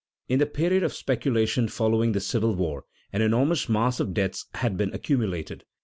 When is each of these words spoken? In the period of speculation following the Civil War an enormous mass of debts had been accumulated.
In 0.27 0.39
the 0.39 0.47
period 0.47 0.81
of 0.81 0.93
speculation 0.95 1.67
following 1.67 2.13
the 2.13 2.19
Civil 2.19 2.55
War 2.55 2.85
an 3.13 3.21
enormous 3.21 3.69
mass 3.69 3.99
of 3.99 4.15
debts 4.15 4.47
had 4.55 4.75
been 4.75 4.91
accumulated. 4.95 5.63